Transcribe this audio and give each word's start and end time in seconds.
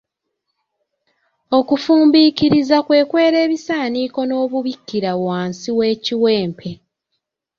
Okufumbiikiriza 1.57 2.77
kwe 2.85 2.99
kwera 3.09 3.37
ebisaaniiko 3.45 4.19
n’obibikkira 4.25 5.11
wansi 5.25 5.69
w’ekiwempe. 5.77 6.69